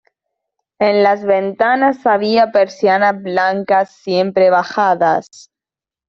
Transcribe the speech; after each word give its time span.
En 0.79 1.03
las 1.03 1.23
ventanas 1.23 2.07
había 2.07 2.51
persianas 2.51 3.21
blancas 3.21 3.91
siempre 3.91 4.49
bajadas. 4.49 5.27